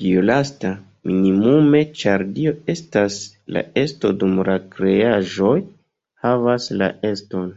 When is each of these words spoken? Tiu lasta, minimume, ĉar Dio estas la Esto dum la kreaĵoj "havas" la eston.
Tiu 0.00 0.22
lasta, 0.30 0.72
minimume, 1.10 1.82
ĉar 2.02 2.26
Dio 2.40 2.56
estas 2.76 3.20
la 3.58 3.64
Esto 3.86 4.14
dum 4.24 4.36
la 4.52 4.60
kreaĵoj 4.76 5.56
"havas" 6.28 6.72
la 6.84 6.94
eston. 7.16 7.52